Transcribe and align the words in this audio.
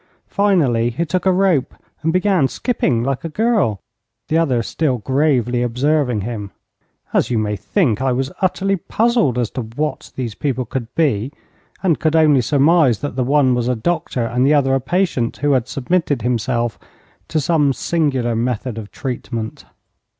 Finally 0.31 0.89
he 0.89 1.05
took 1.05 1.27
a 1.27 1.31
rope, 1.31 1.75
and 2.01 2.11
began 2.11 2.47
skipping 2.47 3.03
like 3.03 3.23
a 3.23 3.29
girl, 3.29 3.79
the 4.29 4.35
other 4.35 4.63
still 4.63 4.97
gravely 4.97 5.61
observing 5.61 6.21
him. 6.21 6.49
As 7.13 7.29
you 7.29 7.37
may 7.37 7.55
think, 7.55 8.01
I 8.01 8.11
was 8.11 8.31
utterly 8.41 8.77
puzzled 8.77 9.37
as 9.37 9.51
to 9.51 9.61
what 9.61 10.11
these 10.15 10.33
people 10.33 10.65
could 10.65 10.87
be, 10.95 11.31
and 11.83 11.99
could 11.99 12.15
only 12.15 12.41
surmise 12.41 12.97
that 13.01 13.15
the 13.15 13.23
one 13.23 13.53
was 13.53 13.67
a 13.67 13.75
doctor, 13.75 14.25
and 14.25 14.43
the 14.43 14.55
other 14.55 14.73
a 14.73 14.81
patient 14.81 15.37
who 15.37 15.51
had 15.51 15.67
submitted 15.67 16.23
himself 16.23 16.79
to 17.27 17.39
some 17.39 17.71
singular 17.71 18.35
method 18.35 18.79
of 18.79 18.89
treatment. 18.91 19.65